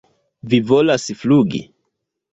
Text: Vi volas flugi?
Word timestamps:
Vi 0.53 0.59
volas 0.71 1.05
flugi? 1.21 1.61